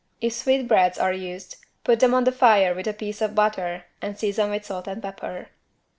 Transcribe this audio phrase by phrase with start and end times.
[0.19, 4.17] If sweetbreads are used, put them on the fire with a piece of butter and
[4.17, 5.49] season with salt and pepper.